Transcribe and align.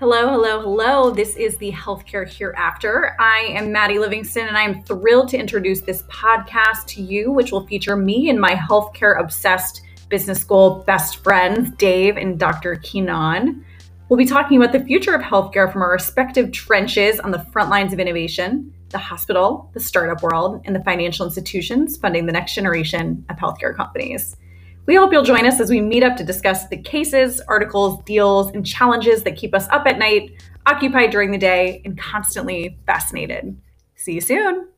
Hello, 0.00 0.30
hello, 0.30 0.62
hello. 0.62 1.10
This 1.10 1.36
is 1.36 1.58
the 1.58 1.70
Healthcare 1.72 2.26
Hereafter. 2.26 3.14
I 3.20 3.40
am 3.50 3.70
Maddie 3.70 3.98
Livingston, 3.98 4.48
and 4.48 4.56
I 4.56 4.62
am 4.62 4.82
thrilled 4.84 5.28
to 5.28 5.38
introduce 5.38 5.82
this 5.82 6.04
podcast 6.04 6.86
to 6.86 7.02
you, 7.02 7.30
which 7.30 7.52
will 7.52 7.66
feature 7.66 7.96
me 7.96 8.30
and 8.30 8.40
my 8.40 8.54
healthcare 8.54 9.20
obsessed 9.20 9.82
business 10.08 10.40
school 10.40 10.84
best 10.86 11.22
friends, 11.22 11.70
Dave 11.76 12.16
and 12.16 12.38
Dr. 12.38 12.76
Keenan. 12.76 13.62
We'll 14.08 14.16
be 14.16 14.24
talking 14.24 14.56
about 14.56 14.72
the 14.72 14.86
future 14.86 15.14
of 15.14 15.20
healthcare 15.20 15.70
from 15.70 15.82
our 15.82 15.92
respective 15.92 16.50
trenches 16.50 17.20
on 17.20 17.30
the 17.30 17.44
front 17.52 17.68
lines 17.68 17.92
of 17.92 18.00
innovation, 18.00 18.72
the 18.88 18.96
hospital, 18.96 19.70
the 19.74 19.80
startup 19.80 20.22
world, 20.22 20.62
and 20.64 20.74
the 20.74 20.82
financial 20.82 21.26
institutions 21.26 21.98
funding 21.98 22.24
the 22.24 22.32
next 22.32 22.54
generation 22.54 23.22
of 23.28 23.36
healthcare 23.36 23.76
companies. 23.76 24.34
We 24.86 24.96
hope 24.96 25.12
you'll 25.12 25.22
join 25.22 25.46
us 25.46 25.60
as 25.60 25.70
we 25.70 25.80
meet 25.80 26.02
up 26.02 26.16
to 26.16 26.24
discuss 26.24 26.66
the 26.68 26.76
cases, 26.76 27.40
articles, 27.48 28.02
deals, 28.04 28.50
and 28.52 28.66
challenges 28.66 29.22
that 29.22 29.36
keep 29.36 29.54
us 29.54 29.68
up 29.68 29.86
at 29.86 29.98
night, 29.98 30.32
occupied 30.66 31.10
during 31.10 31.30
the 31.30 31.38
day, 31.38 31.82
and 31.84 31.98
constantly 31.98 32.78
fascinated. 32.86 33.56
See 33.96 34.12
you 34.12 34.20
soon. 34.20 34.68